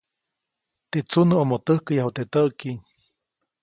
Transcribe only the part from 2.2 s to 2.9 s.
täʼki.